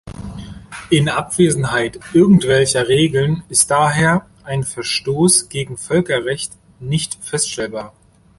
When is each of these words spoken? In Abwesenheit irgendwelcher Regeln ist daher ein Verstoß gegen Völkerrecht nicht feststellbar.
In 0.89 1.09
Abwesenheit 1.09 1.99
irgendwelcher 2.11 2.87
Regeln 2.87 3.43
ist 3.49 3.69
daher 3.69 4.25
ein 4.43 4.63
Verstoß 4.63 5.47
gegen 5.49 5.77
Völkerrecht 5.77 6.53
nicht 6.79 7.23
feststellbar. 7.23 7.93